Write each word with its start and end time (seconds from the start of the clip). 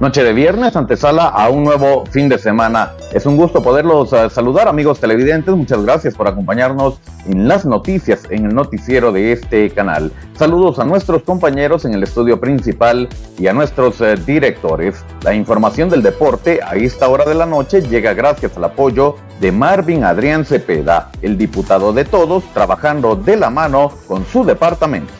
Noche 0.00 0.24
de 0.24 0.32
viernes, 0.32 0.76
antesala 0.76 1.26
a 1.26 1.50
un 1.50 1.62
nuevo 1.62 2.06
fin 2.06 2.30
de 2.30 2.38
semana. 2.38 2.92
Es 3.12 3.26
un 3.26 3.36
gusto 3.36 3.62
poderlos 3.62 4.10
uh, 4.14 4.30
saludar, 4.30 4.66
amigos 4.66 4.98
televidentes. 4.98 5.54
Muchas 5.54 5.84
gracias 5.84 6.14
por 6.14 6.26
acompañarnos 6.26 6.98
en 7.26 7.46
las 7.46 7.66
noticias 7.66 8.22
en 8.30 8.46
el 8.46 8.54
noticiero 8.54 9.12
de 9.12 9.32
este 9.32 9.68
canal. 9.68 10.10
Saludos 10.38 10.78
a 10.78 10.84
nuestros 10.84 11.22
compañeros 11.24 11.84
en 11.84 11.92
el 11.92 12.02
estudio 12.02 12.40
principal 12.40 13.10
y 13.38 13.48
a 13.48 13.52
nuestros 13.52 14.00
uh, 14.00 14.14
directores. 14.24 15.04
La 15.22 15.34
información 15.34 15.90
del 15.90 16.02
deporte 16.02 16.60
a 16.66 16.76
esta 16.76 17.06
hora 17.10 17.26
de 17.26 17.34
la 17.34 17.44
noche 17.44 17.82
llega 17.82 18.14
gracias 18.14 18.56
al 18.56 18.64
apoyo 18.64 19.16
de 19.38 19.52
Marvin 19.52 20.04
Adrián 20.04 20.46
Cepeda, 20.46 21.10
el 21.20 21.36
diputado 21.36 21.92
de 21.92 22.06
todos, 22.06 22.42
trabajando 22.54 23.16
de 23.16 23.36
la 23.36 23.50
mano 23.50 23.92
con 24.08 24.24
su 24.24 24.44
departamento. 24.46 25.19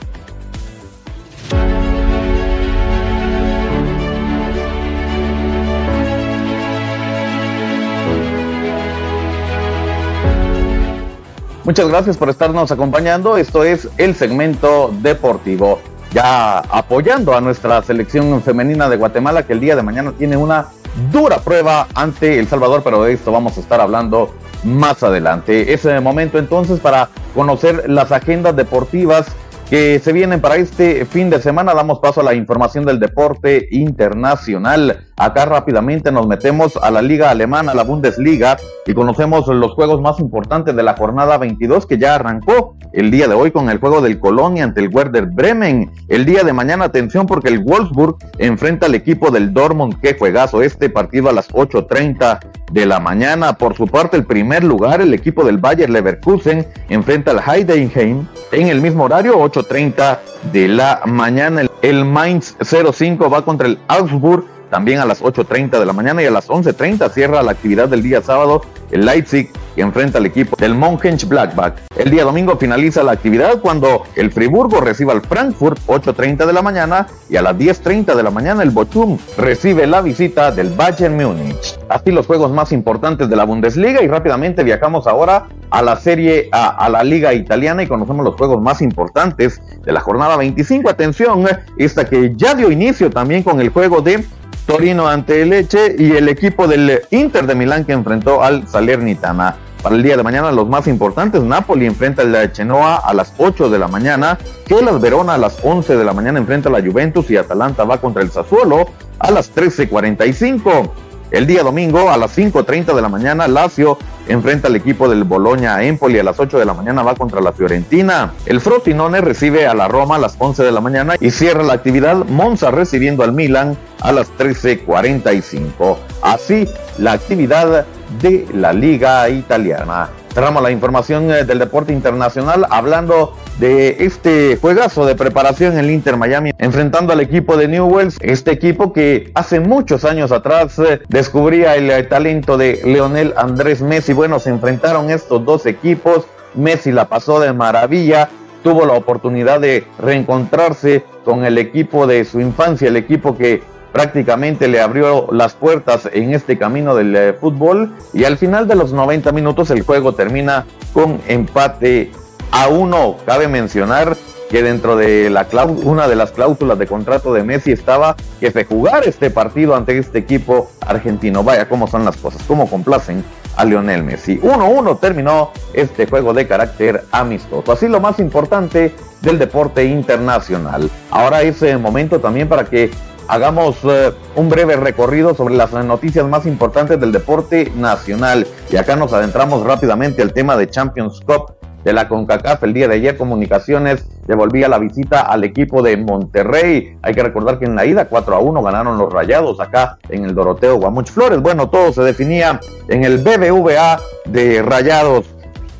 Muchas 11.71 11.87
gracias 11.87 12.17
por 12.17 12.29
estarnos 12.29 12.73
acompañando. 12.73 13.37
Esto 13.37 13.63
es 13.63 13.89
el 13.97 14.17
segmento 14.17 14.93
deportivo. 15.03 15.79
Ya 16.13 16.59
apoyando 16.59 17.33
a 17.33 17.41
nuestra 17.41 17.81
selección 17.83 18.43
femenina 18.43 18.89
de 18.89 18.97
Guatemala 18.97 19.47
que 19.47 19.53
el 19.53 19.61
día 19.61 19.77
de 19.77 19.85
mañana 19.85 20.13
tiene 20.19 20.37
una 20.37 20.67
dura 21.13 21.39
prueba 21.39 21.87
ante 21.95 22.41
El 22.41 22.49
Salvador, 22.49 22.83
pero 22.83 23.05
de 23.05 23.13
esto 23.13 23.31
vamos 23.31 23.57
a 23.57 23.61
estar 23.61 23.81
hablando 23.81 24.35
más 24.65 25.05
adelante. 25.05 25.73
Es 25.73 25.85
el 25.85 26.01
momento 26.01 26.39
entonces 26.39 26.81
para 26.81 27.09
conocer 27.37 27.89
las 27.89 28.11
agendas 28.11 28.57
deportivas 28.57 29.29
que 29.71 30.01
se 30.01 30.13
vienen 30.13 30.41
para 30.41 30.57
este 30.57 31.05
fin 31.07 31.31
de 31.31 31.41
semana. 31.41 31.73
Damos 31.73 32.01
paso 32.01 32.21
a 32.21 32.25
la 32.25 32.35
información 32.35 32.85
del 32.85 32.99
deporte 32.99 33.69
internacional. 33.71 35.07
Acá 35.17 35.45
rápidamente 35.45 36.11
nos 36.11 36.27
metemos 36.27 36.77
a 36.77 36.91
la 36.91 37.01
liga 37.01 37.31
alemana, 37.31 37.73
la 37.73 37.85
Bundesliga, 37.85 38.57
y 38.85 38.95
conocemos 38.95 39.47
los 39.47 39.75
juegos 39.75 40.01
más 40.01 40.19
importantes 40.19 40.75
de 40.75 40.83
la 40.83 40.97
jornada 40.97 41.39
22 41.39 41.87
que 41.87 41.99
ya 41.99 42.17
arrancó 42.17 42.77
el 42.93 43.11
día 43.11 43.29
de 43.29 43.35
hoy 43.35 43.51
con 43.51 43.69
el 43.71 43.79
juego 43.79 44.01
del 44.01 44.19
Colonia 44.19 44.65
ante 44.65 44.81
el 44.81 44.89
Werder 44.89 45.27
Bremen. 45.27 45.91
El 46.09 46.25
día 46.25 46.43
de 46.43 46.53
mañana, 46.53 46.87
atención 46.87 47.27
porque 47.27 47.49
el 47.49 47.61
Wolfsburg 47.61 48.17
enfrenta 48.39 48.87
al 48.87 48.95
equipo 48.95 49.31
del 49.31 49.53
Dortmund. 49.53 50.01
Qué 50.01 50.17
juegazo 50.19 50.63
este 50.63 50.91
partido 50.91 51.29
a 51.29 51.33
las 51.33 51.51
8.30 51.51 52.41
de 52.73 52.87
la 52.87 53.01
mañana. 53.01 53.55
Por 53.55 53.77
su 53.77 53.87
parte, 53.87 54.17
el 54.17 54.25
primer 54.25 54.65
lugar, 54.65 55.01
el 55.01 55.15
equipo 55.15 55.45
del 55.45 55.59
Bayer 55.59 55.91
Leverkusen 55.91 56.67
enfrenta 56.89 57.33
al 57.33 57.41
Heidenheim 57.41 58.27
en 58.53 58.69
el 58.69 58.81
mismo 58.81 59.05
horario, 59.05 59.39
8.30 59.39 60.19
de 60.53 60.69
la 60.69 61.03
mañana. 61.07 61.63
El 61.83 62.05
Mainz 62.05 62.57
05 62.61 63.31
va 63.31 63.45
contra 63.45 63.67
el 63.67 63.79
Augsburg 63.89 64.45
también 64.71 65.01
a 65.01 65.05
las 65.05 65.23
8.30 65.23 65.79
de 65.79 65.87
la 65.87 65.93
mañana 65.93 66.23
y 66.23 66.27
a 66.27 66.31
las 66.31 66.49
11.30 66.49 67.11
cierra 67.11 67.43
la 67.43 67.53
actividad 67.53 67.89
del 67.89 68.03
día 68.03 68.23
sábado 68.23 68.63
el 68.91 69.05
Leipzig 69.05 69.51
que 69.75 69.83
enfrenta 69.83 70.19
al 70.19 70.27
equipo 70.27 70.57
del 70.57 70.75
Monkench 70.75 71.27
Blackback. 71.29 71.83
El 71.97 72.11
día 72.11 72.25
domingo 72.25 72.57
finaliza 72.57 73.03
la 73.03 73.13
actividad 73.13 73.61
cuando 73.61 74.03
el 74.17 74.33
Friburgo 74.33 74.81
recibe 74.81 75.13
al 75.13 75.23
Frankfurt 75.23 75.79
8.30 75.87 76.47
de 76.47 76.53
la 76.53 76.63
mañana 76.63 77.07
y 77.29 77.37
a 77.37 77.43
las 77.43 77.57
10.30 77.57 78.15
de 78.15 78.23
la 78.23 78.31
mañana 78.31 78.63
el 78.63 78.71
Bochum 78.71 79.19
recibe 79.37 79.87
la 79.87 80.01
visita 80.01 80.51
del 80.51 80.71
Bayern 80.71 81.17
Múnich. 81.17 81.79
Así 81.89 82.11
los 82.11 82.27
juegos 82.27 82.51
más 82.51 82.73
importantes 82.73 83.29
de 83.29 83.37
la 83.37 83.45
Bundesliga 83.45 84.03
y 84.03 84.09
rápidamente 84.09 84.65
viajamos 84.65 85.07
ahora 85.07 85.47
a 85.71 85.83
la 85.83 85.97
Serie 85.97 86.49
A, 86.53 86.69
a 86.69 86.89
la 86.89 87.05
Liga 87.05 87.33
Italiana 87.33 87.83
y 87.83 87.87
conocemos 87.87 88.25
los 88.25 88.35
juegos 88.35 88.61
más 88.61 88.83
importantes 88.83 89.61
de 89.85 89.93
la 89.93 90.01
jornada 90.01 90.37
25. 90.37 90.91
Atención, 90.91 91.47
esta 91.77 92.09
que 92.09 92.33
ya 92.37 92.55
dio 92.55 92.71
inicio 92.71 93.11
también 93.11 93.43
con 93.43 93.61
el 93.61 93.69
juego 93.69 94.01
de 94.01 94.25
Torino 94.71 95.09
ante 95.09 95.43
el 95.43 95.49
Leche 95.49 95.97
y 95.99 96.13
el 96.13 96.29
equipo 96.29 96.69
del 96.69 97.01
Inter 97.11 97.45
de 97.45 97.57
Milán 97.57 97.85
que 97.85 97.93
enfrentó 97.93 98.41
al 98.41 98.69
Salernitana. 98.69 99.57
Para 99.83 99.97
el 99.97 100.03
día 100.05 100.17
de 100.17 100.23
mañana 100.23 100.53
los 100.53 100.69
más 100.69 100.87
importantes, 100.87 101.43
Napoli 101.43 101.87
enfrenta 101.87 102.23
al 102.23 102.53
Chenoa 102.53 102.99
a 102.99 103.13
las 103.13 103.35
8 103.37 103.69
de 103.69 103.81
la 103.81 103.89
mañana, 103.89 104.39
Kelas 104.67 105.01
Verona 105.01 105.35
a 105.35 105.39
las 105.39 105.59
11 105.65 105.97
de 105.97 106.05
la 106.05 106.13
mañana 106.13 106.39
enfrenta 106.39 106.69
a 106.69 106.73
la 106.73 106.81
Juventus 106.81 107.29
y 107.33 107.37
Atalanta 107.37 107.83
va 107.83 108.01
contra 108.01 108.23
el 108.23 108.31
Sassuolo 108.31 108.87
a 109.19 109.33
las 109.33 109.53
13.45. 109.53 110.91
El 111.31 111.47
día 111.47 111.63
domingo 111.63 112.11
a 112.11 112.17
las 112.17 112.37
5.30 112.37 112.95
de 112.95 113.03
la 113.03 113.09
mañana, 113.09 113.47
Lazio 113.47 113.99
enfrenta 114.27 114.69
al 114.69 114.77
equipo 114.77 115.09
del 115.09 115.25
Boloña 115.25 115.83
Empoli 115.83 116.19
a 116.19 116.25
las 116.25 116.41
8 116.41 116.59
de 116.59 116.65
la 116.65 116.75
mañana 116.75 117.03
va 117.03 117.15
contra 117.15 117.41
la 117.41 117.53
Fiorentina. 117.53 118.33
El 118.47 118.61
Frosinone 118.61 119.21
recibe 119.21 119.67
a 119.67 119.75
la 119.75 119.87
Roma 119.87 120.17
a 120.17 120.19
las 120.19 120.35
11 120.39 120.65
de 120.65 120.73
la 120.73 120.81
mañana 120.81 121.15
y 121.21 121.31
cierra 121.31 121.63
la 121.63 121.75
actividad 121.75 122.25
Monza 122.27 122.71
recibiendo 122.71 123.23
al 123.23 123.33
Milan 123.33 123.79
a 124.01 124.13
las 124.13 124.33
13.45. 124.37 125.97
Así 126.23 126.69
la 126.99 127.13
actividad 127.13 127.87
de 128.21 128.47
la 128.53 128.73
Liga 128.73 129.29
Italiana. 129.29 130.11
Cerramos 130.33 130.63
la 130.63 130.71
información 130.71 131.31
eh, 131.31 131.45
del 131.45 131.59
deporte 131.59 131.93
internacional 131.93 132.65
hablando 132.71 133.35
de 133.59 133.97
este 134.05 134.57
juegazo 134.57 135.05
de 135.05 135.17
preparación 135.17 135.73
en 135.73 135.81
el 135.81 135.91
Inter 135.91 136.17
Miami 136.17 136.53
enfrentando 136.59 137.13
al 137.13 137.21
equipo 137.21 137.57
de 137.57 137.67
Newells, 137.67 138.17
este 138.21 138.53
equipo 138.53 138.93
que 138.93 139.33
hace 139.35 139.59
muchos 139.59 140.05
años 140.05 140.31
atrás 140.31 140.79
eh, 140.79 141.01
descubría 141.09 141.75
el 141.75 141.91
eh, 141.91 142.05
talento 142.05 142.57
de 142.57 142.81
Leonel 142.85 143.35
Andrés 143.37 143.83
Messi. 143.83 144.13
Bueno, 144.13 144.39
se 144.39 144.51
enfrentaron 144.51 145.11
estos 145.11 145.45
dos 145.45 145.67
equipos, 145.67 146.27
Messi 146.55 146.93
la 146.93 147.09
pasó 147.09 147.41
de 147.41 147.53
maravilla, 147.53 148.29
tuvo 148.63 148.87
la 148.87 148.93
oportunidad 148.93 149.61
de 149.61 149.85
reencontrarse 149.99 151.05
con 151.25 151.45
el 151.45 151.59
equipo 151.59 152.07
de 152.07 152.25
su 152.25 152.41
infancia, 152.41 152.89
el 152.89 152.97
equipo 152.97 153.37
que 153.37 153.63
prácticamente 153.93 154.69
le 154.69 154.81
abrió 154.81 155.29
las 155.33 155.55
puertas 155.55 156.09
en 156.13 156.35
este 156.35 156.59
camino 156.59 156.95
del 156.95 157.17
eh, 157.17 157.33
fútbol 157.33 157.93
y 158.13 158.25
al 158.25 158.37
final 158.37 158.69
de 158.69 158.77
los 158.77 158.93
90 158.93 159.33
minutos 159.33 159.71
el 159.71 159.83
juego 159.83 160.15
termina 160.15 160.67
con 160.93 161.21
empate 161.27 162.13
a 162.53 162.69
uno. 162.69 163.17
Cabe 163.27 163.49
mencionar 163.49 164.17
que 164.51 164.63
dentro 164.65 164.97
de 164.97 165.31
la 165.31 165.47
una 165.85 166.09
de 166.09 166.17
las 166.17 166.33
cláusulas 166.33 166.79
de 166.79 166.87
contrato 166.87 167.33
de 167.33 167.45
Messi 167.45 167.71
estaba 167.71 168.17
que 168.41 168.51
se 168.51 168.65
jugara 168.65 169.07
este 169.07 169.31
partido 169.31 169.77
ante 169.77 169.97
este 169.97 170.19
equipo 170.19 170.71
argentino. 170.81 171.45
Vaya 171.45 171.69
cómo 171.69 171.87
son 171.87 172.05
las 172.05 172.17
cosas, 172.17 172.43
cómo 172.49 172.69
complacen 172.69 173.25
a 173.57 173.65
Lionel 173.65 174.03
Messi. 174.03 174.41
1-1 174.41 174.99
terminó 174.99 175.53
este 175.73 176.07
juego 176.07 176.33
de 176.35 176.49
carácter 176.49 177.05
amistoso. 177.13 177.71
Así 177.71 177.87
lo 177.87 178.01
más 178.01 178.19
importante 178.19 178.93
del 179.23 179.39
deporte 179.39 179.85
internacional. 179.85 180.91
Ahora 181.11 181.43
es 181.43 181.63
el 181.63 181.79
momento 181.79 182.21
también 182.21 182.49
para 182.49 182.65
que 182.65 182.91
hagamos 183.31 183.77
eh, 183.85 184.13
un 184.35 184.49
breve 184.49 184.75
recorrido 184.75 185.35
sobre 185.35 185.55
las 185.55 185.73
noticias 185.73 186.27
más 186.27 186.47
importantes 186.47 186.99
del 187.01 187.13
deporte 187.13 187.73
nacional. 187.77 188.47
Y 188.71 188.77
acá 188.77 188.97
nos 188.97 189.13
adentramos 189.13 189.65
rápidamente 189.65 190.21
al 190.21 190.33
tema 190.33 190.57
de 190.57 190.69
Champions 190.69 191.21
Cup 191.21 191.55
de 191.85 191.93
la 191.93 192.09
CONCACAF. 192.09 192.65
El 192.65 192.75
día 192.75 192.89
de 192.89 192.97
ayer 192.97 193.17
Comunicaciones 193.17 194.05
devolvía 194.27 194.69
la 194.69 194.79
visita 194.79 195.21
al 195.21 195.45
equipo 195.45 195.81
de 195.81 195.97
Monterrey. 195.97 196.97
Hay 197.03 197.15
que 197.15 197.23
recordar 197.23 197.61
que 197.61 197.67
en 197.67 197.77
la 197.77 197.87
ida 197.87 198.07
4 198.07 198.35
a 198.35 198.41
1 198.41 198.63
ganaron 198.63 198.99
los 198.99 199.13
Rayados 199.13 199.61
acá 199.61 199.99
en 200.09 200.25
el 200.25 200.35
Doroteo 200.35 200.77
Guamuch 200.77 201.11
Flores. 201.11 201.41
Bueno, 201.41 201.71
todo 201.71 201.93
se 201.93 202.03
definía 202.03 202.61
en 202.89 203.05
el 203.05 203.19
BBVA 203.19 204.01
de 204.27 204.61
Rayados. 204.63 205.27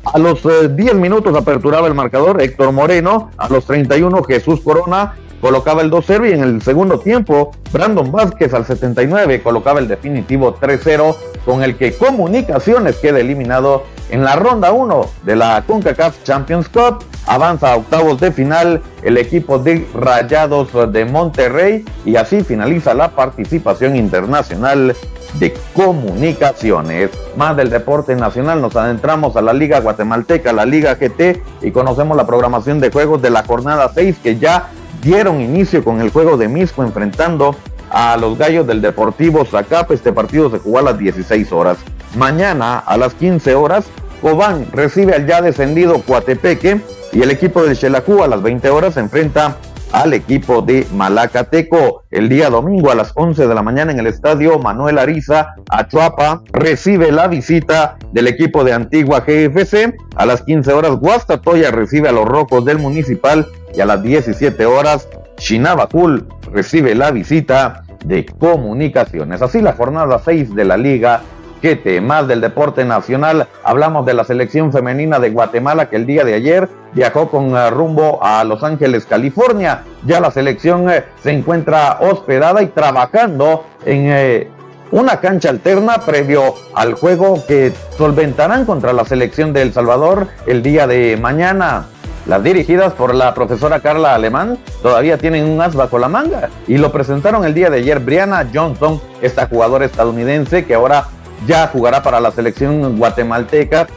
A 0.05 0.17
los 0.17 0.41
10 0.41 0.91
eh, 0.91 0.95
minutos 0.95 1.35
aperturaba 1.35 1.87
el 1.87 1.93
marcador 1.93 2.41
Héctor 2.41 2.71
Moreno, 2.71 3.29
a 3.37 3.49
los 3.49 3.65
31 3.65 4.23
Jesús 4.23 4.61
Corona 4.61 5.15
colocaba 5.41 5.81
el 5.81 5.91
2-0 5.91 6.29
y 6.29 6.33
en 6.33 6.43
el 6.43 6.61
segundo 6.61 6.99
tiempo 6.99 7.51
Brandon 7.73 8.11
Vázquez 8.11 8.53
al 8.53 8.65
79 8.65 9.41
colocaba 9.41 9.79
el 9.79 9.87
definitivo 9.87 10.55
3-0 10.55 11.15
con 11.45 11.63
el 11.63 11.75
que 11.75 11.93
Comunicaciones 11.93 12.97
queda 12.97 13.19
eliminado 13.19 13.83
en 14.09 14.23
la 14.23 14.35
ronda 14.35 14.71
1 14.71 15.05
de 15.23 15.35
la 15.35 15.63
CONCACAF 15.65 16.23
Champions 16.23 16.69
Cup. 16.69 17.03
Avanza 17.25 17.73
a 17.73 17.77
octavos 17.77 18.19
de 18.19 18.31
final 18.31 18.81
el 19.03 19.17
equipo 19.17 19.57
de 19.57 19.87
Rayados 19.93 20.69
de 20.91 21.05
Monterrey 21.05 21.85
y 22.05 22.15
así 22.15 22.43
finaliza 22.43 22.93
la 22.93 23.11
participación 23.11 23.95
internacional 23.95 24.95
de 25.39 25.53
comunicaciones. 25.73 27.09
Más 27.37 27.55
del 27.55 27.69
deporte 27.69 28.15
nacional, 28.15 28.61
nos 28.61 28.75
adentramos 28.75 29.35
a 29.35 29.41
la 29.41 29.53
Liga 29.53 29.79
Guatemalteca, 29.79 30.51
la 30.51 30.65
Liga 30.65 30.95
GT 30.95 31.41
y 31.61 31.71
conocemos 31.71 32.17
la 32.17 32.27
programación 32.27 32.79
de 32.79 32.91
juegos 32.91 33.21
de 33.21 33.29
la 33.29 33.43
jornada 33.43 33.89
6 33.93 34.17
que 34.21 34.37
ya 34.37 34.69
dieron 35.01 35.41
inicio 35.41 35.83
con 35.83 36.01
el 36.01 36.09
juego 36.09 36.37
de 36.37 36.47
Misco 36.47 36.83
enfrentando 36.83 37.55
a 37.89 38.15
los 38.17 38.37
gallos 38.37 38.67
del 38.67 38.81
Deportivo 38.81 39.45
Zacapa. 39.45 39.93
Este 39.93 40.13
partido 40.13 40.49
se 40.49 40.59
jugó 40.59 40.79
a 40.79 40.83
las 40.83 40.97
16 40.97 41.51
horas. 41.51 41.77
Mañana 42.15 42.77
a 42.79 42.97
las 42.97 43.13
15 43.13 43.55
horas, 43.55 43.85
Cobán 44.21 44.67
recibe 44.71 45.15
al 45.15 45.25
ya 45.25 45.41
descendido 45.41 46.01
Coatepeque 46.01 46.81
y 47.11 47.21
el 47.21 47.31
equipo 47.31 47.63
del 47.63 47.75
Xelajú 47.75 48.23
a 48.23 48.27
las 48.27 48.41
20 48.41 48.69
horas 48.69 48.93
se 48.93 48.99
enfrenta 48.99 49.57
al 49.91 50.13
equipo 50.13 50.61
de 50.61 50.85
Malacateco. 50.93 52.03
El 52.11 52.29
día 52.29 52.49
domingo 52.49 52.91
a 52.91 52.95
las 52.95 53.11
11 53.15 53.47
de 53.47 53.55
la 53.55 53.61
mañana 53.61 53.91
en 53.91 53.99
el 53.99 54.07
estadio 54.07 54.59
Manuel 54.59 54.97
Ariza, 54.97 55.55
Achuapa, 55.69 56.43
recibe 56.51 57.11
la 57.11 57.27
visita 57.27 57.97
del 58.11 58.27
equipo 58.27 58.63
de 58.63 58.73
Antigua 58.73 59.21
GFC. 59.21 59.95
A 60.15 60.25
las 60.25 60.43
15 60.43 60.71
horas, 60.73 60.91
Guastatoya 60.91 61.71
recibe 61.71 62.09
a 62.09 62.13
los 62.13 62.25
Rocos 62.25 62.63
del 62.65 62.77
Municipal 62.77 63.47
y 63.73 63.81
a 63.81 63.85
las 63.85 64.03
17 64.03 64.65
horas, 64.65 65.07
Chinabacul 65.37 66.27
recibe 66.51 66.95
la 66.95 67.11
visita 67.11 67.83
de 68.05 68.25
Comunicaciones. 68.25 69.41
Así 69.41 69.61
la 69.61 69.73
jornada 69.73 70.19
6 70.19 70.55
de 70.55 70.65
la 70.65 70.77
Liga 70.77 71.21
te 71.61 72.01
más 72.01 72.27
del 72.27 72.41
deporte 72.41 72.83
nacional. 72.83 73.47
Hablamos 73.63 74.05
de 74.05 74.13
la 74.13 74.23
selección 74.23 74.71
femenina 74.71 75.19
de 75.19 75.29
Guatemala 75.29 75.89
que 75.89 75.95
el 75.95 76.05
día 76.05 76.23
de 76.23 76.33
ayer 76.33 76.67
viajó 76.93 77.29
con 77.29 77.55
eh, 77.55 77.69
rumbo 77.69 78.19
a 78.21 78.43
Los 78.43 78.63
Ángeles, 78.63 79.05
California. 79.05 79.83
Ya 80.05 80.19
la 80.19 80.31
selección 80.31 80.89
eh, 80.89 81.03
se 81.21 81.31
encuentra 81.31 81.99
hospedada 82.01 82.63
y 82.63 82.67
trabajando 82.67 83.65
en 83.85 84.07
eh, 84.07 84.47
una 84.91 85.19
cancha 85.19 85.49
alterna 85.49 85.99
previo 85.99 86.55
al 86.73 86.95
juego 86.95 87.45
que 87.47 87.71
solventarán 87.97 88.65
contra 88.65 88.91
la 88.91 89.05
selección 89.05 89.53
de 89.53 89.61
El 89.61 89.71
Salvador 89.71 90.27
el 90.47 90.63
día 90.63 90.87
de 90.87 91.17
mañana. 91.21 91.85
Las 92.27 92.43
dirigidas 92.43 92.93
por 92.93 93.15
la 93.15 93.33
profesora 93.33 93.79
Carla 93.79 94.13
Alemán 94.13 94.59
todavía 94.83 95.17
tienen 95.17 95.49
un 95.49 95.59
as 95.59 95.75
bajo 95.75 95.97
la 95.97 96.07
manga 96.07 96.49
y 96.67 96.77
lo 96.77 96.91
presentaron 96.91 97.43
el 97.45 97.55
día 97.55 97.69
de 97.69 97.79
ayer 97.79 97.99
Brianna 97.99 98.47
Johnson, 98.53 99.01
esta 99.21 99.47
jugadora 99.47 99.85
estadounidense 99.85 100.65
que 100.65 100.75
ahora 100.75 101.07
ya 101.47 101.67
jugará 101.67 102.03
para 102.03 102.19
la 102.19 102.31
selección 102.31 102.97
guatemalteca. 102.97 103.87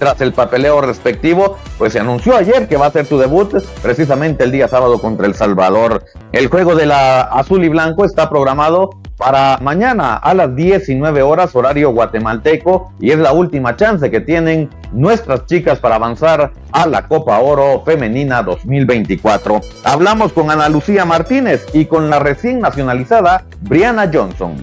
Tras 0.00 0.20
el 0.20 0.32
papeleo 0.32 0.80
respectivo, 0.80 1.58
pues 1.78 1.92
se 1.92 2.00
anunció 2.00 2.36
ayer 2.36 2.66
que 2.66 2.76
va 2.76 2.86
a 2.86 2.88
hacer 2.88 3.06
su 3.06 3.18
debut 3.18 3.54
precisamente 3.82 4.42
el 4.42 4.50
día 4.50 4.66
sábado 4.66 5.00
contra 5.00 5.26
El 5.26 5.36
Salvador. 5.36 6.04
El 6.32 6.48
juego 6.48 6.74
de 6.74 6.86
la 6.86 7.20
azul 7.20 7.62
y 7.62 7.68
blanco 7.68 8.04
está 8.04 8.28
programado 8.28 8.90
para 9.24 9.56
mañana 9.58 10.16
a 10.16 10.34
las 10.34 10.56
19 10.56 11.22
horas 11.22 11.54
horario 11.54 11.92
guatemalteco 11.92 12.92
y 12.98 13.12
es 13.12 13.18
la 13.18 13.32
última 13.32 13.76
chance 13.76 14.10
que 14.10 14.20
tienen 14.20 14.68
nuestras 14.90 15.46
chicas 15.46 15.78
para 15.78 15.94
avanzar 15.94 16.52
a 16.72 16.86
la 16.88 17.06
Copa 17.06 17.38
Oro 17.38 17.82
Femenina 17.84 18.42
2024. 18.42 19.60
Hablamos 19.84 20.32
con 20.32 20.50
Ana 20.50 20.68
Lucía 20.68 21.04
Martínez 21.04 21.64
y 21.72 21.84
con 21.84 22.10
la 22.10 22.18
recién 22.18 22.58
nacionalizada 22.58 23.44
Brianna 23.60 24.10
Johnson. 24.12 24.56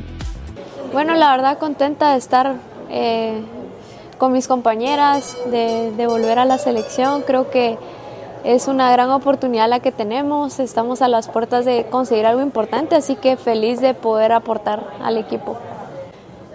Bueno, 0.92 1.16
la 1.16 1.32
verdad 1.32 1.58
contenta 1.58 2.12
de 2.12 2.18
estar 2.18 2.56
eh, 2.90 3.42
con 4.18 4.34
mis 4.34 4.50
compañeras, 4.50 5.38
de, 5.50 6.06
volver 6.06 6.38
a 6.38 6.44
la 6.44 6.58
selección. 6.58 7.22
Creo 7.22 7.50
que 7.50 7.78
es 8.44 8.68
una 8.68 8.92
gran 8.92 9.12
oportunidad 9.12 9.70
la 9.70 9.80
que 9.80 9.92
tenemos. 9.92 10.60
Estamos 10.60 11.02
a 11.02 11.08
las 11.08 11.28
puertas 11.28 11.66
de 11.66 11.86
conseguir 11.90 12.26
algo 12.26 12.42
importante, 12.42 12.96
así 12.96 13.16
que 13.16 13.38
feliz 13.38 13.82
de 13.82 13.94
poder 13.94 14.32
aportar 14.32 14.84
al 15.02 15.18
equipo. 15.18 15.58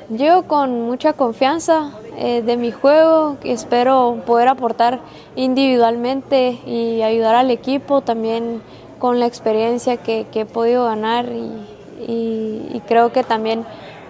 Yo 0.09 0.45
con 0.45 0.83
mucha 0.83 1.15
confianza 1.15 1.91
eh, 2.17 2.43
de 2.43 2.57
mi 2.57 2.73
juego, 2.73 3.37
espero 3.43 4.19
poder 4.27 4.49
aportar 4.49 5.01
individualmente 5.35 6.59
y 6.67 7.03
ayudar 7.03 7.35
al 7.35 7.51
equipo 7.51 8.03
también 8.03 8.63
con 8.99 9.19
la 9.19 9.27
experiencia 9.27 9.97
que, 9.97 10.27
he 10.33 10.47
podido 10.47 10.85
ganar 10.85 11.27
y 11.27 12.83
creo 12.87 13.13
que 13.13 13.25
también 13.25 13.65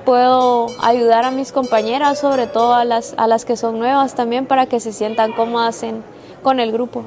puedo 0.05 0.67
ayudar 0.81 1.25
a 1.25 1.31
mis 1.31 1.53
compañeras, 1.53 2.19
sobre 2.19 2.47
todo 2.47 2.75
a 2.75 2.85
las, 2.85 3.15
a 3.17 3.27
las 3.27 3.45
que 3.45 3.57
son 3.57 3.79
nuevas 3.79 4.15
también, 4.15 4.47
para 4.47 4.67
que 4.67 4.81
se 4.81 4.93
sientan 4.93 5.33
cómodas 5.33 5.85
con 6.43 6.61
el 6.61 6.73
grupo. 6.73 7.05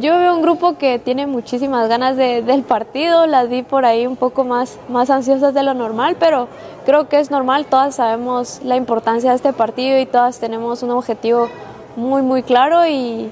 Yo 0.00 0.16
veo 0.18 0.34
un 0.34 0.42
grupo 0.42 0.78
que 0.78 1.00
tiene 1.00 1.26
muchísimas 1.26 1.88
ganas 1.88 2.16
del 2.16 2.62
partido, 2.62 3.26
las 3.26 3.48
vi 3.48 3.62
por 3.62 3.84
ahí 3.84 4.06
un 4.06 4.14
poco 4.14 4.44
más, 4.44 4.78
más 4.88 5.10
ansiosas 5.10 5.54
de 5.54 5.64
lo 5.64 5.74
normal, 5.74 6.16
pero 6.20 6.46
creo 6.86 7.08
que 7.08 7.18
es 7.18 7.32
normal, 7.32 7.66
todas 7.66 7.96
sabemos 7.96 8.60
la 8.62 8.76
importancia 8.76 9.30
de 9.30 9.36
este 9.36 9.52
partido 9.52 9.98
y 9.98 10.06
todas 10.06 10.38
tenemos 10.38 10.84
un 10.84 10.92
objetivo 10.92 11.48
muy, 11.96 12.22
muy 12.22 12.44
claro 12.44 12.86
y, 12.86 13.30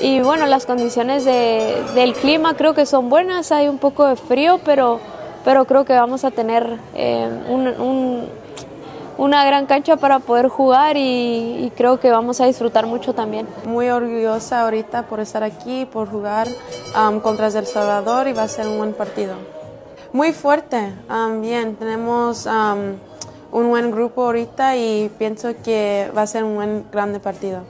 y 0.00 0.20
bueno, 0.20 0.46
las 0.46 0.66
condiciones 0.66 1.24
de, 1.24 1.82
del 1.96 2.14
clima 2.14 2.54
creo 2.54 2.74
que 2.74 2.86
son 2.86 3.08
buenas, 3.08 3.50
hay 3.50 3.66
un 3.66 3.78
poco 3.78 4.06
de 4.06 4.14
frío, 4.14 4.60
pero 4.64 5.00
pero 5.44 5.66
creo 5.66 5.84
que 5.84 5.92
vamos 5.92 6.24
a 6.24 6.30
tener 6.30 6.78
eh, 6.94 7.28
una 9.16 9.44
gran 9.44 9.66
cancha 9.66 9.96
para 9.96 10.18
poder 10.18 10.48
jugar 10.48 10.96
y, 10.96 11.72
creo 11.76 12.00
que 12.00 12.10
vamos 12.10 12.40
a 12.40 12.46
disfrutar 12.46 12.86
mucho 12.86 13.14
también. 13.14 13.46
Muy 13.64 13.88
orgullosa 13.88 14.62
ahorita 14.62 15.04
por 15.04 15.20
estar 15.20 15.42
aquí, 15.42 15.86
por 15.86 16.08
jugar 16.08 16.48
um, 16.96 17.20
contra 17.20 17.46
El 17.46 17.66
Salvador 17.66 18.28
y 18.28 18.32
va 18.32 18.42
a 18.42 18.48
ser 18.48 18.66
un 18.66 18.78
buen 18.78 18.92
partido. 18.92 19.34
Muy 20.12 20.32
fuerte, 20.32 20.92
um, 21.10 21.40
bien, 21.40 21.76
tenemos 21.76 22.46
um, 22.46 22.94
un 23.52 23.68
buen 23.70 23.90
grupo 23.90 24.24
ahorita 24.24 24.76
y 24.76 25.10
pienso 25.18 25.54
que 25.62 26.10
va 26.16 26.22
a 26.22 26.26
ser 26.26 26.44
un 26.44 26.56
buen 26.56 26.84
grande 26.92 27.20
partido. 27.20 27.62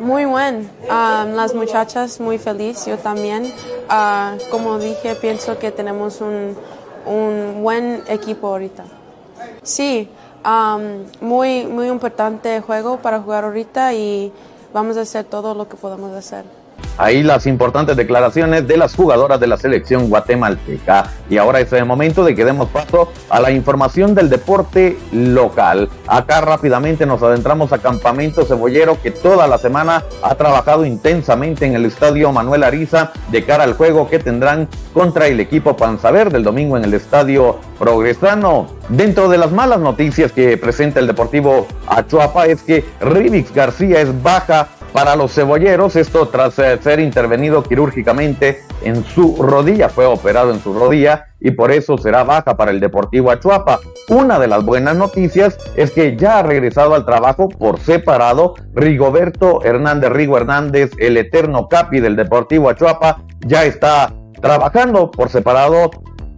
muy 0.00 0.26
buen, 0.26 0.70
las 0.88 1.54
muchachas 1.54 2.20
muy 2.20 2.38
feliz, 2.38 2.86
yo 2.86 2.98
también. 2.98 3.52
Ah, 3.88 4.36
como 4.50 4.78
dije, 4.78 5.14
pienso 5.14 5.58
que 5.58 5.70
tenemos 5.70 6.20
un, 6.20 6.56
un 7.06 7.62
buen 7.62 8.02
equipo 8.08 8.48
ahorita. 8.48 8.97
Sí, 9.62 10.08
muy, 11.20 11.66
muy 11.66 11.88
importante 11.88 12.60
juego 12.60 12.98
para 12.98 13.20
jugar 13.20 13.44
ahorita 13.44 13.94
y 13.94 14.32
vamos 14.72 14.96
a 14.96 15.02
hacer 15.02 15.24
todo 15.24 15.54
lo 15.54 15.68
que 15.68 15.76
podamos 15.76 16.12
hacer. 16.12 16.44
Ahí 16.98 17.22
las 17.22 17.46
importantes 17.46 17.96
declaraciones 17.96 18.66
de 18.66 18.76
las 18.76 18.96
jugadoras 18.96 19.38
de 19.38 19.46
la 19.46 19.56
selección 19.56 20.08
guatemalteca. 20.08 21.12
Y 21.30 21.38
ahora 21.38 21.60
es 21.60 21.72
el 21.72 21.84
momento 21.84 22.24
de 22.24 22.34
que 22.34 22.44
demos 22.44 22.68
paso 22.70 23.12
a 23.30 23.38
la 23.38 23.52
información 23.52 24.16
del 24.16 24.28
deporte 24.28 24.98
local. 25.12 25.88
Acá 26.08 26.40
rápidamente 26.40 27.06
nos 27.06 27.22
adentramos 27.22 27.72
a 27.72 27.78
Campamento 27.78 28.44
Cebollero 28.44 29.00
que 29.00 29.12
toda 29.12 29.46
la 29.46 29.58
semana 29.58 30.02
ha 30.22 30.34
trabajado 30.34 30.84
intensamente 30.84 31.66
en 31.66 31.74
el 31.74 31.84
estadio 31.84 32.32
Manuel 32.32 32.64
Ariza 32.64 33.12
de 33.30 33.44
cara 33.44 33.62
al 33.62 33.74
juego 33.74 34.08
que 34.10 34.18
tendrán 34.18 34.68
contra 34.92 35.28
el 35.28 35.38
equipo 35.38 35.76
Panzaver 35.76 36.32
del 36.32 36.42
domingo 36.42 36.76
en 36.76 36.82
el 36.84 36.94
estadio 36.94 37.60
Progresano. 37.78 38.66
Dentro 38.88 39.28
de 39.28 39.38
las 39.38 39.52
malas 39.52 39.78
noticias 39.78 40.32
que 40.32 40.56
presenta 40.56 40.98
el 40.98 41.06
Deportivo 41.06 41.68
Achuapa 41.86 42.46
es 42.46 42.62
que 42.62 42.84
Rivix 43.00 43.54
García 43.54 44.00
es 44.00 44.22
baja 44.22 44.68
para 44.98 45.14
los 45.14 45.32
cebolleros, 45.32 45.94
esto 45.94 46.26
tras 46.26 46.58
eh, 46.58 46.76
ser 46.82 46.98
intervenido 46.98 47.62
quirúrgicamente 47.62 48.62
en 48.82 49.04
su 49.04 49.40
rodilla, 49.40 49.88
fue 49.88 50.06
operado 50.06 50.52
en 50.52 50.58
su 50.58 50.76
rodilla 50.76 51.28
y 51.38 51.52
por 51.52 51.70
eso 51.70 51.96
será 51.98 52.24
baja 52.24 52.56
para 52.56 52.72
el 52.72 52.80
Deportivo 52.80 53.30
Achuapa. 53.30 53.78
Una 54.08 54.40
de 54.40 54.48
las 54.48 54.64
buenas 54.64 54.96
noticias 54.96 55.56
es 55.76 55.92
que 55.92 56.16
ya 56.16 56.40
ha 56.40 56.42
regresado 56.42 56.96
al 56.96 57.04
trabajo 57.04 57.48
por 57.48 57.78
separado 57.78 58.54
Rigoberto 58.74 59.62
Hernández 59.62 60.10
Rigo 60.10 60.36
Hernández, 60.36 60.90
el 60.98 61.16
eterno 61.16 61.68
capi 61.68 62.00
del 62.00 62.16
Deportivo 62.16 62.68
Achuapa, 62.68 63.22
ya 63.46 63.66
está 63.66 64.12
trabajando 64.42 65.12
por 65.12 65.28
separado 65.28 65.92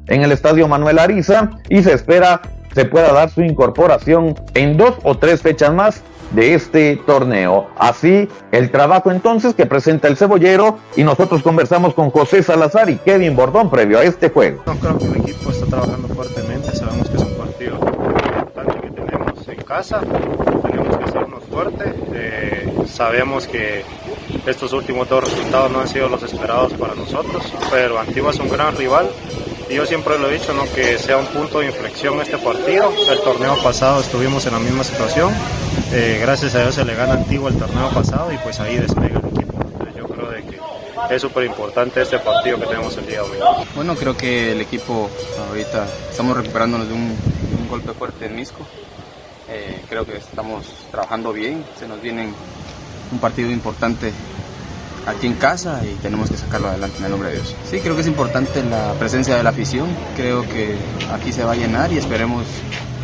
en 0.09 0.21
el 0.21 0.33
Estadio 0.33 0.69
Manuel 0.69 0.99
Ariza 0.99 1.49
y 1.71 1.83
se 1.83 1.95
espera 1.95 2.43
se 2.75 2.85
pueda 2.85 3.11
dar 3.13 3.31
su 3.31 3.41
incorporación 3.41 4.35
en 4.53 4.77
dos 4.77 4.97
o 5.03 5.17
tres 5.17 5.41
fechas 5.43 5.73
más 5.73 6.03
de 6.31 6.55
este 6.55 6.97
torneo. 7.07 7.69
Así, 7.79 8.29
el 8.53 8.71
trabajo 8.71 9.11
entonces 9.11 9.55
que 9.55 9.67
presenta 9.67 10.09
el 10.09 10.17
cebollero 10.17 10.79
y 10.97 11.05
nosotros 11.05 11.43
conversamos 11.43 11.95
con 11.95 12.11
José 12.11 12.43
Salazar 12.43 12.91
y 12.91 12.97
Kevin 12.97 13.37
Bordón 13.37 13.71
previo 13.71 13.99
a 13.99 14.05
este 14.05 14.31
juego. 14.31 14.63
No 14.67 14.75
creo 14.77 14.99
que 14.99 15.05
el 15.07 15.17
equipo 15.17 15.51
está 15.51 15.67
trabajando 15.67 16.09
fuertemente, 16.09 16.75
sabemos 16.75 17.09
que 17.09 17.17
es 17.17 17.23
un 17.23 17.35
partido 17.35 17.75
importante 17.75 18.81
que 18.81 18.91
tenemos 18.91 19.49
en 19.49 19.63
casa, 19.63 20.01
tenemos 20.01 20.97
que 20.97 21.05
hacernos 21.05 21.45
fuerte, 21.45 21.95
eh, 22.15 22.75
sabemos 22.87 23.47
que 23.47 23.85
estos 24.47 24.73
últimos 24.73 25.09
dos 25.09 25.25
resultados 25.25 25.71
no 25.71 25.81
han 25.81 25.89
sido 25.89 26.09
los 26.09 26.23
esperados 26.23 26.73
para 26.75 26.95
nosotros, 26.95 27.43
pero 27.71 27.99
Antigua 27.99 28.31
es 28.31 28.39
un 28.39 28.49
gran 28.49 28.77
rival 28.77 29.09
y 29.69 29.75
yo 29.75 29.87
siempre 29.87 30.19
lo 30.19 30.29
he 30.29 30.35
dicho, 30.35 30.53
¿no? 30.53 30.65
que 30.75 30.99
sea 30.99 31.17
un 31.17 31.27
punto 31.27 31.61
de 31.61 31.67
inflexión 31.67 32.21
este 32.21 32.37
partido. 32.39 32.93
El 33.09 33.21
torneo 33.21 33.57
pasado 33.63 34.01
estuvimos 34.01 34.45
en 34.47 34.53
la 34.53 34.59
misma 34.59 34.83
situación, 34.83 35.33
eh, 35.93 36.19
gracias 36.21 36.55
a 36.55 36.63
Dios 36.63 36.75
se 36.75 36.85
le 36.85 36.95
gana 36.95 37.15
Antigua 37.15 37.51
el 37.51 37.59
torneo 37.59 37.91
pasado 37.91 38.33
y 38.33 38.39
pues 38.39 38.59
ahí 38.61 38.77
despega 38.77 39.21
el 39.21 39.27
equipo. 39.27 39.53
yo 39.97 40.07
creo 40.09 40.31
de 40.31 40.43
que 40.45 40.61
es 41.15 41.23
súper 41.23 41.45
importante 41.45 42.03
este 42.03 42.19
partido 42.19 42.59
que 42.59 42.67
tenemos 42.67 42.97
el 42.97 43.07
día 43.07 43.23
de 43.23 43.29
hoy. 43.29 43.39
Bueno, 43.75 43.95
creo 43.95 44.17
que 44.17 44.53
el 44.53 44.61
equipo 44.61 45.09
ahorita 45.49 45.87
estamos 46.11 46.37
recuperándonos 46.37 46.89
de 46.89 46.95
un, 46.95 47.17
golpe 47.69 47.93
fuerte 47.93 48.27
en 48.27 48.35
Misco. 48.35 48.67
Eh, 49.49 49.81
creo 49.89 50.05
que 50.05 50.17
estamos 50.17 50.67
trabajando 50.91 51.33
bien, 51.33 51.65
se 51.79 51.87
nos 51.87 52.03
viene 52.03 52.33
un 53.13 53.19
partido 53.19 53.51
importante 53.51 54.13
aquí 55.07 55.27
en 55.27 55.35
casa 55.35 55.81
y 55.85 55.95
tenemos 55.97 56.31
que 56.31 56.37
sacarlo 56.37 56.69
adelante 56.69 56.99
en 56.99 57.05
el 57.05 57.11
nombre 57.11 57.31
de 57.31 57.37
Dios. 57.37 57.55
Sí, 57.69 57.81
creo 57.81 57.95
que 57.95 58.03
es 58.03 58.07
importante 58.07 58.63
la 58.63 58.95
presencia 58.95 59.37
de 59.37 59.43
la 59.43 59.51
afición, 59.51 59.89
creo 60.17 60.43
que 60.43 60.77
aquí 61.13 61.33
se 61.33 61.45
va 61.45 61.53
a 61.53 61.57
llenar 61.57 61.93
y 61.93 61.99
esperemos 61.99 62.45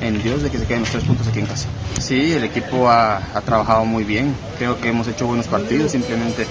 en 0.01 0.23
Dios 0.23 0.43
de 0.43 0.51
que 0.51 0.59
se 0.59 0.67
queden 0.67 0.81
los 0.81 0.91
tres 0.91 1.05
puntos 1.05 1.27
aquí 1.27 1.41
en 1.41 1.47
casa. 1.47 1.69
Sí, 2.01 2.33
el 2.33 2.45
equipo 2.45 2.89
ha, 2.91 3.21
trabajado 3.45 3.85
muy 3.85 4.05
bien, 4.05 4.35
creo 4.59 4.79
que 4.81 4.89
hemos 4.89 5.09
hecho 5.09 5.27
buenos 5.27 5.47
partidos, 5.47 5.93
simplemente 5.93 6.47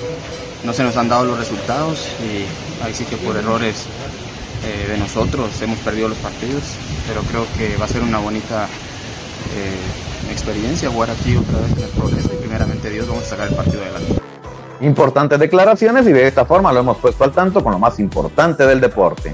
no 0.64 0.74
se 0.74 0.84
nos 0.84 0.98
han 0.98 1.10
dado 1.10 1.26
los 1.26 1.38
resultados 1.38 2.08
y 2.20 2.84
ahí 2.84 2.94
sí 2.94 3.06
que 3.06 3.18
por 3.18 3.38
errores 3.38 3.86
eh, 4.66 4.88
de 4.92 4.98
nosotros 4.98 5.62
hemos 5.62 5.78
perdido 5.80 6.10
los 6.10 6.18
partidos, 6.18 6.64
pero 7.08 7.22
creo 7.22 7.46
que 7.58 7.78
va 7.78 7.86
a 7.86 7.90
ser 7.90 8.02
una 8.02 8.18
bonita 8.18 8.68
eh, 9.56 10.15
experiencia 10.32 10.90
jugar 10.90 11.10
aquí 11.12 11.36
otra 11.38 11.60
vez 11.60 11.72
en 11.78 11.84
el 11.84 11.90
progreso 11.90 12.30
y 12.34 12.38
primeramente 12.38 12.90
Dios 12.90 13.08
vamos 13.08 13.24
a 13.24 13.28
sacar 13.28 13.48
el 13.48 13.56
partido 13.56 13.84
adelante 13.84 14.26
importantes 14.82 15.40
declaraciones 15.40 16.06
y 16.08 16.12
de 16.12 16.28
esta 16.28 16.46
forma 16.46 16.74
lo 16.74 16.82
hemos 16.82 16.98
puesto 16.98 17.24
al 17.24 17.32
tanto 17.32 17.64
con 17.64 17.72
lo 17.72 17.80
más 17.80 18.00
importante 18.00 18.66
del 18.66 18.82
deporte. 18.82 19.34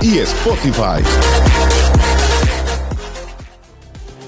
y 0.01 0.17
Spotify. 0.19 1.03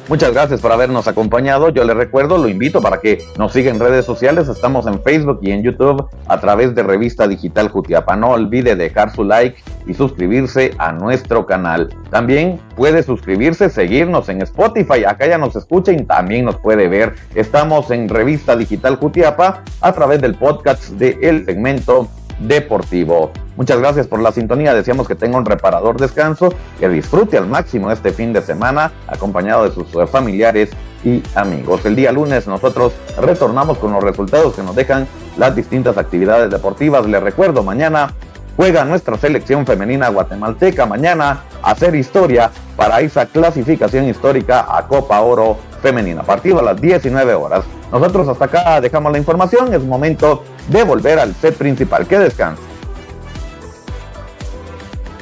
Muchas 0.09 0.33
gracias 0.33 0.61
por 0.61 0.71
habernos 0.71 1.07
acompañado. 1.07 1.69
Yo 1.69 1.83
les 1.85 1.95
recuerdo, 1.95 2.37
lo 2.37 2.49
invito 2.49 2.81
para 2.81 2.99
que 2.99 3.23
nos 3.39 3.53
siga 3.53 3.71
en 3.71 3.79
redes 3.79 4.05
sociales. 4.05 4.49
Estamos 4.49 4.85
en 4.85 5.01
Facebook 5.01 5.39
y 5.41 5.51
en 5.51 5.63
YouTube 5.63 6.07
a 6.27 6.39
través 6.39 6.75
de 6.75 6.83
Revista 6.83 7.27
Digital 7.27 7.69
Jutiapa. 7.69 8.15
No 8.15 8.31
olvide 8.31 8.75
dejar 8.75 9.15
su 9.15 9.23
like 9.23 9.63
y 9.87 9.93
suscribirse 9.93 10.73
a 10.77 10.91
nuestro 10.91 11.45
canal. 11.45 11.89
También 12.11 12.59
puede 12.75 13.01
suscribirse, 13.01 13.69
seguirnos 13.69 14.29
en 14.29 14.41
Spotify. 14.41 15.05
Acá 15.05 15.25
ya 15.25 15.37
nos 15.37 15.55
escucha 15.55 15.93
y 15.93 16.03
también 16.03 16.45
nos 16.45 16.57
puede 16.57 16.89
ver. 16.89 17.15
Estamos 17.33 17.89
en 17.89 18.09
Revista 18.09 18.55
Digital 18.55 18.97
Jutiapa 18.97 19.63
a 19.81 19.93
través 19.93 20.21
del 20.21 20.35
podcast 20.35 20.89
de 20.89 21.17
El 21.21 21.45
Segmento 21.45 22.09
Deportivo. 22.47 23.31
Muchas 23.55 23.79
gracias 23.79 24.07
por 24.07 24.19
la 24.19 24.31
sintonía. 24.31 24.73
Deseamos 24.73 25.07
que 25.07 25.15
tenga 25.15 25.37
un 25.37 25.45
reparador 25.45 25.99
descanso, 25.99 26.53
que 26.79 26.89
disfrute 26.89 27.37
al 27.37 27.47
máximo 27.47 27.91
este 27.91 28.11
fin 28.11 28.33
de 28.33 28.41
semana, 28.41 28.91
acompañado 29.07 29.63
de 29.63 29.71
sus 29.71 29.87
familiares 30.09 30.71
y 31.03 31.21
amigos. 31.35 31.85
El 31.85 31.95
día 31.95 32.11
lunes 32.11 32.47
nosotros 32.47 32.93
retornamos 33.19 33.77
con 33.77 33.93
los 33.93 34.03
resultados 34.03 34.55
que 34.55 34.63
nos 34.63 34.75
dejan 34.75 35.07
las 35.37 35.55
distintas 35.55 35.97
actividades 35.97 36.49
deportivas. 36.49 37.05
Les 37.05 37.21
recuerdo, 37.21 37.63
mañana 37.63 38.13
juega 38.55 38.85
nuestra 38.85 39.17
selección 39.17 39.65
femenina 39.65 40.09
guatemalteca. 40.09 40.85
Mañana 40.85 41.43
hacer 41.61 41.95
historia 41.95 42.51
para 42.75 43.01
esa 43.01 43.25
clasificación 43.25 44.07
histórica 44.07 44.65
a 44.69 44.87
Copa 44.87 45.19
Oro 45.21 45.57
Femenina. 45.81 46.23
Partido 46.23 46.59
a 46.59 46.63
las 46.63 46.81
19 46.81 47.33
horas. 47.33 47.65
Nosotros 47.91 48.27
hasta 48.27 48.45
acá 48.45 48.81
dejamos 48.81 49.11
la 49.11 49.17
información. 49.17 49.73
Es 49.73 49.83
momento 49.83 50.43
de 50.67 50.83
volver 50.83 51.19
al 51.19 51.35
set 51.35 51.55
principal. 51.55 52.07
Que 52.07 52.19
descanse. 52.19 52.72